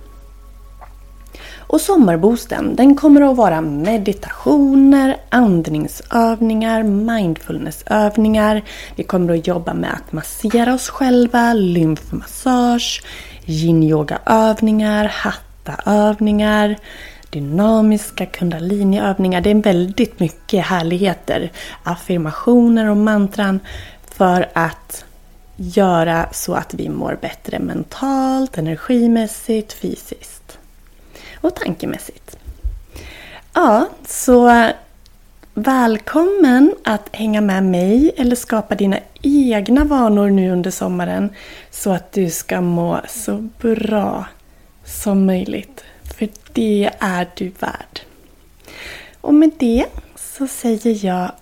Och 1.69 1.81
sommarboosten 1.81 2.77
den 2.77 2.97
kommer 2.97 3.31
att 3.31 3.37
vara 3.37 3.61
meditationer, 3.61 5.17
andningsövningar, 5.29 6.83
mindfulnessövningar. 6.83 8.63
Vi 8.97 9.05
kommer 9.05 9.39
att 9.39 9.47
jobba 9.47 9.75
med 9.75 9.93
att 9.93 10.13
massera 10.13 10.75
oss 10.75 10.89
själva, 10.89 11.55
lymfmassage, 11.55 13.03
yin-yoga-övningar, 13.45 15.05
hatta-övningar, 15.05 16.77
dynamiska 17.31 18.27
kundaliniövningar. 18.27 19.41
Det 19.41 19.51
är 19.51 19.63
väldigt 19.63 20.21
mycket 20.21 20.65
härligheter, 20.65 21.53
affirmationer 21.83 22.91
och 22.91 22.97
mantran 22.97 23.61
för 24.11 24.49
att 24.53 25.05
göra 25.57 26.29
så 26.33 26.55
att 26.55 26.75
vi 26.75 26.89
mår 26.89 27.19
bättre 27.21 27.59
mentalt, 27.59 28.59
energimässigt, 28.59 29.73
fysiskt 29.73 30.38
och 31.41 31.55
tankemässigt. 31.55 32.39
Ja, 33.55 33.89
så 34.07 34.71
välkommen 35.55 36.75
att 36.85 37.09
hänga 37.17 37.41
med 37.41 37.63
mig 37.63 38.13
eller 38.17 38.37
skapa 38.37 38.75
dina 38.75 38.99
egna 39.23 39.85
vanor 39.85 40.31
nu 40.31 40.51
under 40.51 40.71
sommaren 40.71 41.31
så 41.71 41.91
att 41.93 42.13
du 42.13 42.31
ska 42.31 42.61
må 42.61 43.01
så 43.09 43.49
bra 43.59 44.27
som 44.85 45.27
möjligt. 45.27 45.85
För 46.19 46.29
det 46.53 46.91
är 46.99 47.29
du 47.35 47.49
värd. 47.49 48.01
Och 49.21 49.35
med 49.35 49.51
det 49.59 49.87
så 50.17 50.47
säger 50.47 51.07
jag 51.07 51.33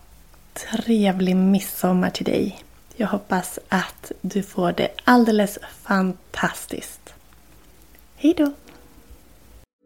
trevlig 0.55 1.37
midsommar 1.37 2.11
till 2.11 2.25
dig. 2.25 2.63
Jag 2.97 3.07
hoppas 3.07 3.59
att 3.69 4.13
du 4.21 4.43
får 4.43 4.73
det 4.73 4.89
alldeles 5.05 5.59
fantastiskt. 5.83 7.15
Hejdå! 8.17 8.53